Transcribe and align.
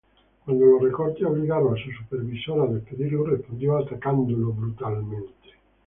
Cuando 0.43 0.65
los 0.65 0.81
recortes 0.81 1.23
obligaron 1.27 1.77
a 1.77 1.79
su 1.83 1.91
supervisor 1.91 2.67
a 2.67 2.73
despedirlo, 2.73 3.23
respondió 3.23 3.77
atacándolo 3.77 4.51
brutalmente. 4.51 5.51